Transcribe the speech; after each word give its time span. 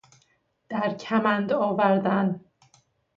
در 0.69 0.93
کمند 0.93 1.51
آوردن 1.53 2.39